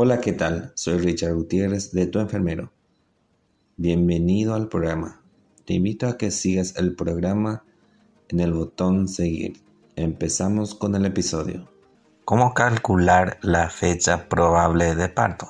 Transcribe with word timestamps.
Hola, 0.00 0.20
¿qué 0.20 0.32
tal? 0.32 0.70
Soy 0.76 0.98
Richard 0.98 1.34
Gutiérrez 1.34 1.90
de 1.90 2.06
Tu 2.06 2.20
Enfermero. 2.20 2.70
Bienvenido 3.76 4.54
al 4.54 4.68
programa. 4.68 5.20
Te 5.64 5.74
invito 5.74 6.06
a 6.06 6.16
que 6.16 6.30
sigas 6.30 6.76
el 6.76 6.94
programa 6.94 7.64
en 8.28 8.38
el 8.38 8.52
botón 8.52 9.08
seguir. 9.08 9.60
Empezamos 9.96 10.76
con 10.76 10.94
el 10.94 11.04
episodio. 11.04 11.68
¿Cómo 12.24 12.54
calcular 12.54 13.38
la 13.42 13.70
fecha 13.70 14.28
probable 14.28 14.94
de 14.94 15.08
parto? 15.08 15.48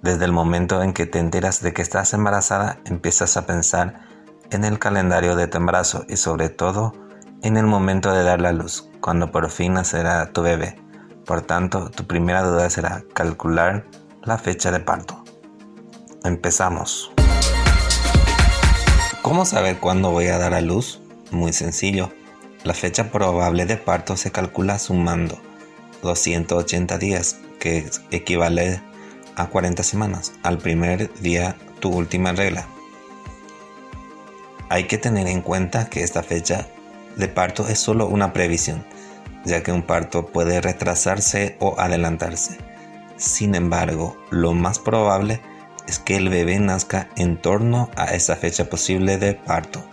Desde 0.00 0.24
el 0.24 0.30
momento 0.30 0.80
en 0.80 0.92
que 0.92 1.06
te 1.06 1.18
enteras 1.18 1.62
de 1.62 1.72
que 1.72 1.82
estás 1.82 2.14
embarazada, 2.14 2.78
empiezas 2.84 3.36
a 3.36 3.46
pensar 3.46 4.02
en 4.52 4.62
el 4.62 4.78
calendario 4.78 5.34
de 5.34 5.48
tu 5.48 5.58
embarazo 5.58 6.04
y 6.08 6.18
sobre 6.18 6.50
todo 6.50 6.92
en 7.42 7.56
el 7.56 7.66
momento 7.66 8.12
de 8.12 8.22
dar 8.22 8.40
la 8.40 8.52
luz, 8.52 8.88
cuando 9.00 9.32
por 9.32 9.50
fin 9.50 9.72
nacerá 9.72 10.32
tu 10.32 10.42
bebé. 10.42 10.76
Por 11.24 11.42
tanto, 11.42 11.90
tu 11.90 12.06
primera 12.06 12.42
duda 12.42 12.68
será 12.70 13.04
calcular 13.14 13.84
la 14.22 14.38
fecha 14.38 14.70
de 14.70 14.80
parto. 14.80 15.22
Empezamos. 16.24 17.12
¿Cómo 19.22 19.44
saber 19.44 19.78
cuándo 19.78 20.10
voy 20.10 20.26
a 20.26 20.38
dar 20.38 20.54
a 20.54 20.60
luz? 20.60 21.00
Muy 21.30 21.52
sencillo. 21.52 22.10
La 22.64 22.74
fecha 22.74 23.10
probable 23.10 23.64
de 23.64 23.76
parto 23.76 24.16
se 24.16 24.32
calcula 24.32 24.78
sumando 24.78 25.38
280 26.02 26.98
días, 26.98 27.38
que 27.58 27.88
equivale 28.10 28.82
a 29.36 29.46
40 29.46 29.82
semanas, 29.82 30.32
al 30.42 30.58
primer 30.58 31.12
día 31.20 31.56
tu 31.78 31.90
última 31.90 32.32
regla. 32.32 32.66
Hay 34.68 34.84
que 34.84 34.98
tener 34.98 35.26
en 35.26 35.42
cuenta 35.42 35.88
que 35.88 36.02
esta 36.02 36.22
fecha 36.22 36.68
de 37.16 37.28
parto 37.28 37.66
es 37.68 37.78
solo 37.78 38.06
una 38.06 38.32
previsión 38.32 38.84
ya 39.44 39.62
que 39.62 39.72
un 39.72 39.82
parto 39.82 40.26
puede 40.26 40.60
retrasarse 40.60 41.56
o 41.60 41.78
adelantarse. 41.78 42.58
Sin 43.16 43.54
embargo, 43.54 44.16
lo 44.30 44.54
más 44.54 44.78
probable 44.78 45.40
es 45.86 45.98
que 45.98 46.16
el 46.16 46.28
bebé 46.28 46.58
nazca 46.58 47.08
en 47.16 47.36
torno 47.36 47.90
a 47.96 48.14
esa 48.14 48.36
fecha 48.36 48.70
posible 48.70 49.18
de 49.18 49.34
parto. 49.34 49.84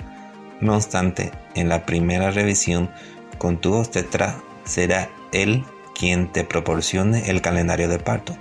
No 0.61 0.75
obstante, 0.75 1.31
en 1.55 1.69
la 1.69 1.85
primera 1.85 2.31
revisión 2.31 2.89
con 3.38 3.59
tu 3.59 3.73
obstetra 3.73 4.39
será 4.63 5.09
él 5.31 5.66
quien 5.95 6.31
te 6.31 6.44
proporcione 6.44 7.29
el 7.29 7.41
calendario 7.41 7.89
de 7.89 8.00
parto, 8.00 8.38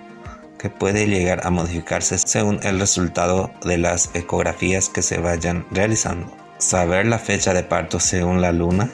que 0.59 0.71
puede 0.71 1.07
llegar 1.07 1.47
a 1.47 1.51
modificarse 1.51 2.19
según 2.19 2.61
el 2.63 2.79
resultado 2.79 3.51
de 3.65 3.79
las 3.79 4.11
ecografías 4.15 4.89
que 4.89 5.03
se 5.03 5.19
vayan 5.19 5.67
realizando. 5.71 6.33
Saber 6.59 7.07
la 7.07 7.19
fecha 7.19 7.53
de 7.53 7.63
parto 7.63 8.01
según 8.01 8.41
la 8.41 8.53
luna 8.53 8.91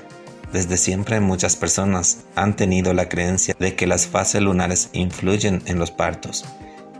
desde 0.53 0.77
siempre 0.77 1.19
muchas 1.21 1.57
personas 1.57 2.25
han 2.37 2.57
tenido 2.57 2.93
la 2.93 3.09
creencia 3.09 3.57
de 3.59 3.75
que 3.75 3.87
las 3.87 4.07
fases 4.07 4.43
lunares 4.43 4.91
influyen 4.93 5.63
en 5.67 5.79
los 5.79 5.91
partos 5.91 6.45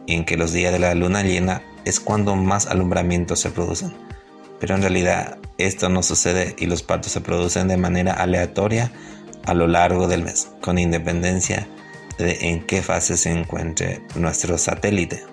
y 0.07 0.15
en 0.15 0.25
que 0.25 0.39
los 0.39 0.53
días 0.53 0.73
de 0.73 0.79
la 0.79 0.95
luna 0.95 1.23
llena 1.23 1.63
es 1.85 2.01
cuando 2.01 2.35
más 2.35 2.67
alumbramientos 2.67 3.41
se 3.41 3.51
producen. 3.51 3.93
Pero 4.59 4.75
en 4.75 4.81
realidad 4.81 5.39
esto 5.59 5.89
no 5.91 6.03
sucede 6.03 6.57
y 6.59 6.67
los 6.67 6.83
partos 6.83 7.13
se 7.13 7.21
producen 7.21 7.69
de 7.69 7.77
manera 7.77 8.15
aleatoria 8.15 8.91
a 9.45 9.55
lo 9.55 9.67
largo 9.67 10.09
del 10.09 10.23
mes, 10.23 10.49
con 10.61 10.79
independencia 10.79 11.69
de 12.17 12.39
en 12.49 12.65
qué 12.65 12.81
fase 12.81 13.17
se 13.17 13.31
encuentre 13.31 14.03
nuestro 14.15 14.57
satélite. 14.57 15.25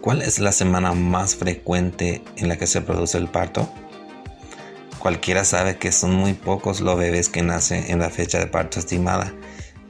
¿Cuál 0.00 0.22
es 0.22 0.38
la 0.38 0.52
semana 0.52 0.92
más 0.94 1.36
frecuente 1.36 2.22
en 2.36 2.48
la 2.48 2.56
que 2.56 2.66
se 2.66 2.80
produce 2.80 3.18
el 3.18 3.28
parto? 3.28 3.72
Cualquiera 5.04 5.44
sabe 5.44 5.76
que 5.76 5.92
son 5.92 6.14
muy 6.14 6.32
pocos 6.32 6.80
los 6.80 6.96
bebés 6.96 7.28
que 7.28 7.42
nacen 7.42 7.84
en 7.88 7.98
la 7.98 8.08
fecha 8.08 8.38
de 8.38 8.46
parto 8.46 8.78
estimada, 8.78 9.34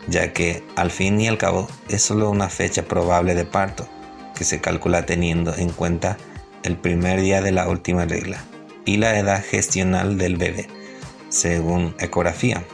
ya 0.08 0.32
que 0.32 0.64
al 0.74 0.90
fin 0.90 1.20
y 1.20 1.28
al 1.28 1.38
cabo 1.38 1.68
es 1.88 2.02
solo 2.02 2.28
una 2.30 2.48
fecha 2.48 2.82
probable 2.82 3.36
de 3.36 3.44
parto 3.44 3.88
que 4.34 4.42
se 4.42 4.60
calcula 4.60 5.06
teniendo 5.06 5.54
en 5.54 5.70
cuenta 5.70 6.16
el 6.64 6.76
primer 6.76 7.20
día 7.20 7.40
de 7.42 7.52
la 7.52 7.68
última 7.68 8.06
regla 8.06 8.42
y 8.84 8.96
la 8.96 9.16
edad 9.16 9.40
gestional 9.48 10.18
del 10.18 10.36
bebé, 10.36 10.66
según 11.28 11.94
ecografía. 12.00 12.64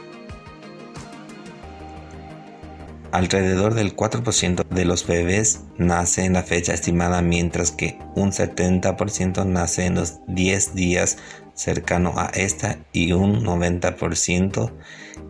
Alrededor 3.11 3.73
del 3.73 3.93
4% 3.93 4.65
de 4.69 4.85
los 4.85 5.05
bebés 5.05 5.61
nace 5.77 6.23
en 6.23 6.33
la 6.33 6.43
fecha 6.43 6.73
estimada, 6.73 7.21
mientras 7.21 7.71
que 7.71 7.99
un 8.15 8.31
70% 8.31 9.45
nace 9.45 9.85
en 9.85 9.95
los 9.95 10.21
10 10.27 10.75
días 10.75 11.17
cercano 11.53 12.13
a 12.15 12.27
esta 12.27 12.77
y 12.93 13.11
un 13.11 13.43
90% 13.43 14.71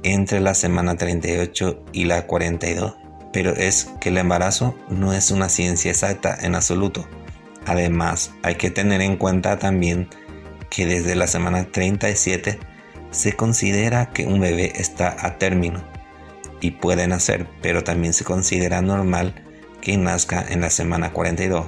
entre 0.04 0.42
la 0.42 0.54
semana 0.54 0.96
38 0.96 1.86
y 1.92 2.06
la 2.06 2.28
42. 2.28 2.98
Pero 3.34 3.56
es 3.56 3.90
que 4.00 4.10
el 4.10 4.20
embarazo 4.20 4.76
no 4.90 5.14
es 5.14 5.32
una 5.32 5.50
ciencia 5.50 5.90
exacta 5.90 6.38
en 6.40 6.54
absoluto. 6.54 7.08
Además, 7.66 8.32
hay 8.44 8.56
que 8.56 8.70
tener 8.70 9.02
en 9.02 9.18
cuenta 9.18 9.58
también 9.58 10.08
que 10.70 10.86
desde 10.86 11.16
la 11.16 11.26
semana 11.26 11.66
37 11.72 12.60
se 13.10 13.34
considera 13.34 14.12
que 14.12 14.28
un 14.28 14.40
bebé 14.40 14.74
está 14.76 15.16
a 15.26 15.40
término 15.40 15.91
y 16.62 16.72
puede 16.72 17.08
nacer, 17.08 17.48
pero 17.62 17.84
también 17.84 18.14
se 18.14 18.24
considera 18.24 18.82
normal 18.82 19.44
que 19.82 19.98
nazca 19.98 20.46
en 20.48 20.62
la 20.62 20.70
semana 20.70 21.12
42, 21.12 21.66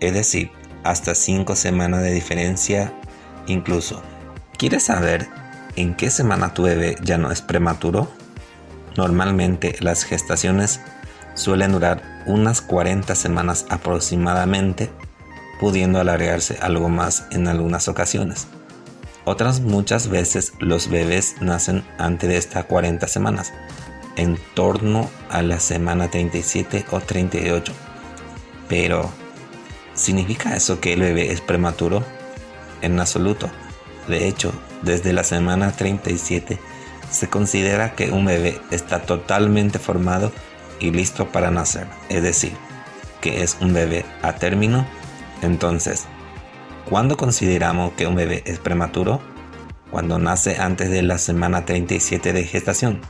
es 0.00 0.12
decir, 0.12 0.50
hasta 0.84 1.14
5 1.14 1.56
semanas 1.56 2.02
de 2.02 2.12
diferencia 2.12 2.92
incluso. 3.46 4.02
¿Quieres 4.56 4.84
saber 4.84 5.26
en 5.74 5.94
qué 5.94 6.10
semana 6.10 6.54
tu 6.54 6.62
bebé 6.62 6.96
ya 7.02 7.18
no 7.18 7.32
es 7.32 7.42
prematuro? 7.42 8.10
Normalmente 8.96 9.76
las 9.80 10.04
gestaciones 10.04 10.80
suelen 11.34 11.72
durar 11.72 12.02
unas 12.26 12.60
40 12.62 13.14
semanas 13.14 13.66
aproximadamente, 13.68 14.90
pudiendo 15.60 16.00
alargarse 16.00 16.58
algo 16.60 16.88
más 16.88 17.26
en 17.30 17.48
algunas 17.48 17.88
ocasiones. 17.88 18.46
Otras 19.24 19.60
muchas 19.60 20.08
veces 20.08 20.52
los 20.60 20.88
bebés 20.88 21.36
nacen 21.40 21.84
antes 21.98 22.28
de 22.28 22.36
estas 22.36 22.64
40 22.66 23.08
semanas, 23.08 23.52
en 24.16 24.38
torno 24.54 25.10
a 25.30 25.42
la 25.42 25.60
semana 25.60 26.10
37 26.10 26.86
o 26.90 27.00
38. 27.00 27.72
Pero, 28.68 29.10
¿significa 29.94 30.56
eso 30.56 30.80
que 30.80 30.94
el 30.94 31.00
bebé 31.00 31.32
es 31.32 31.40
prematuro? 31.40 32.02
En 32.82 32.98
absoluto. 32.98 33.50
De 34.08 34.26
hecho, 34.28 34.52
desde 34.82 35.12
la 35.12 35.24
semana 35.24 35.72
37 35.72 36.58
se 37.10 37.28
considera 37.28 37.94
que 37.94 38.10
un 38.10 38.24
bebé 38.24 38.60
está 38.70 39.02
totalmente 39.02 39.78
formado 39.78 40.32
y 40.80 40.90
listo 40.90 41.28
para 41.28 41.50
nacer, 41.50 41.86
es 42.08 42.22
decir, 42.22 42.52
que 43.20 43.42
es 43.42 43.56
un 43.60 43.72
bebé 43.72 44.04
a 44.22 44.34
término. 44.34 44.86
Entonces, 45.42 46.06
¿cuándo 46.88 47.16
consideramos 47.16 47.92
que 47.92 48.06
un 48.06 48.14
bebé 48.14 48.42
es 48.46 48.58
prematuro? 48.58 49.20
Cuando 49.90 50.18
nace 50.18 50.56
antes 50.58 50.90
de 50.90 51.02
la 51.02 51.18
semana 51.18 51.64
37 51.64 52.32
de 52.32 52.44
gestación. 52.44 53.00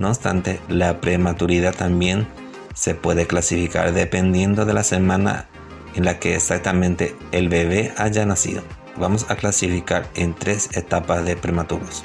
No 0.00 0.08
obstante, 0.08 0.58
la 0.68 1.00
prematuridad 1.00 1.76
también 1.76 2.26
se 2.74 2.96
puede 2.96 3.28
clasificar 3.28 3.92
dependiendo 3.92 4.64
de 4.64 4.74
la 4.74 4.82
semana 4.82 5.48
en 5.94 6.04
la 6.04 6.18
que 6.18 6.34
exactamente 6.34 7.14
el 7.30 7.48
bebé 7.48 7.92
haya 7.96 8.26
nacido 8.26 8.62
vamos 9.00 9.26
a 9.30 9.36
clasificar 9.36 10.08
en 10.14 10.34
tres 10.34 10.76
etapas 10.76 11.24
de 11.24 11.36
prematuros. 11.36 12.04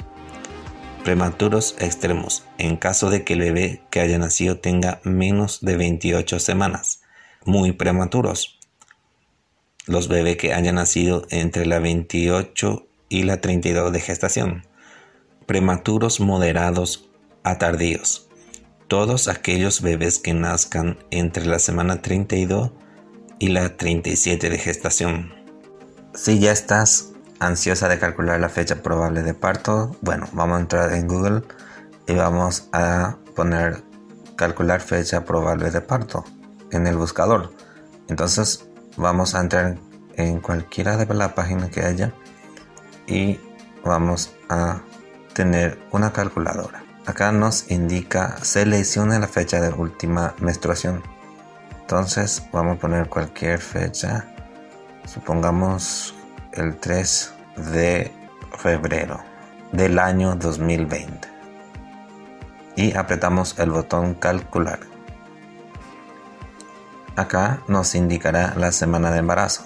Prematuros 1.04 1.76
extremos, 1.78 2.44
en 2.58 2.76
caso 2.76 3.10
de 3.10 3.22
que 3.22 3.34
el 3.34 3.40
bebé 3.40 3.82
que 3.90 4.00
haya 4.00 4.18
nacido 4.18 4.58
tenga 4.58 5.00
menos 5.04 5.60
de 5.60 5.76
28 5.76 6.40
semanas. 6.40 7.02
Muy 7.44 7.72
prematuros. 7.72 8.58
Los 9.86 10.08
bebés 10.08 10.36
que 10.36 10.52
hayan 10.52 10.74
nacido 10.76 11.26
entre 11.30 11.64
la 11.64 11.78
28 11.78 12.88
y 13.08 13.22
la 13.22 13.40
32 13.40 13.92
de 13.92 14.00
gestación. 14.00 14.66
Prematuros 15.46 16.18
moderados 16.18 17.05
a 17.46 17.58
tardíos. 17.58 18.28
Todos 18.88 19.28
aquellos 19.28 19.80
bebés 19.80 20.18
que 20.18 20.34
nazcan 20.34 20.98
entre 21.10 21.46
la 21.46 21.58
semana 21.58 22.02
32 22.02 22.72
y 23.38 23.48
la 23.48 23.76
37 23.76 24.50
de 24.50 24.58
gestación 24.58 25.36
si 26.16 26.38
ya 26.38 26.50
estás 26.50 27.12
ansiosa 27.40 27.88
de 27.88 27.98
calcular 27.98 28.40
la 28.40 28.48
fecha 28.48 28.82
probable 28.82 29.22
de 29.22 29.34
parto, 29.34 29.94
bueno, 30.00 30.26
vamos 30.32 30.56
a 30.56 30.60
entrar 30.62 30.94
en 30.94 31.06
Google 31.06 31.42
y 32.06 32.14
vamos 32.14 32.68
a 32.72 33.18
poner 33.34 33.82
calcular 34.34 34.80
fecha 34.80 35.26
probable 35.26 35.70
de 35.70 35.82
parto 35.82 36.24
en 36.72 36.86
el 36.86 36.96
buscador. 36.96 37.52
Entonces 38.08 38.66
vamos 38.96 39.34
a 39.34 39.40
entrar 39.40 39.76
en 40.14 40.40
cualquiera 40.40 40.96
de 40.96 41.14
las 41.14 41.32
páginas 41.34 41.68
que 41.68 41.82
haya 41.82 42.14
y 43.06 43.38
vamos 43.84 44.32
a 44.48 44.80
tener 45.34 45.78
una 45.92 46.14
calculadora. 46.14 46.85
Acá 47.06 47.32
nos 47.32 47.70
indica 47.70 48.36
seleccione 48.42 49.18
la 49.18 49.28
fecha 49.28 49.60
de 49.60 49.72
última 49.72 50.34
menstruación. 50.38 51.02
Entonces 51.80 52.42
vamos 52.52 52.76
a 52.76 52.80
poner 52.80 53.08
cualquier 53.08 53.60
fecha 53.60 54.26
supongamos 55.04 56.14
el 56.52 56.76
3 56.76 57.32
de 57.72 58.12
febrero 58.58 59.20
del 59.72 59.98
año 60.00 60.34
2020 60.34 61.28
y 62.74 62.96
apretamos 62.96 63.56
el 63.58 63.70
botón 63.70 64.14
calcular 64.14 64.80
Acá 67.16 67.62
nos 67.66 67.94
indicará 67.94 68.52
la 68.58 68.72
semana 68.72 69.10
de 69.10 69.20
embarazo. 69.20 69.62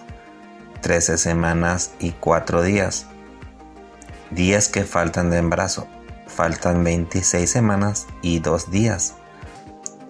13 0.83 1.19
semanas 1.19 1.91
y 1.99 2.13
4 2.13 2.63
días. 2.63 3.07
Días 4.31 4.69
que 4.69 4.85
faltan 4.85 5.31
de 5.31 5.39
embarazo. 5.39 5.89
Faltan 6.35 6.85
26 6.85 7.51
semanas 7.51 8.07
y 8.23 8.39
2 8.39 8.71
días. 8.71 9.15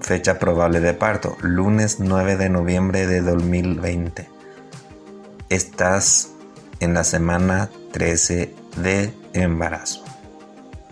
Fecha 0.00 0.38
probable 0.38 0.80
de 0.80 0.94
parto. 0.94 1.36
Lunes 1.40 1.98
9 1.98 2.36
de 2.36 2.48
noviembre 2.48 3.06
de 3.06 3.20
2020. 3.20 4.28
Estás 5.48 6.30
en 6.80 6.94
la 6.94 7.04
semana 7.04 7.70
13 7.92 8.54
de 8.76 9.14
embarazo. 9.32 10.09